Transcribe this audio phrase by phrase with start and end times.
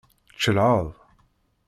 [0.35, 0.89] Tcelɛeḍ?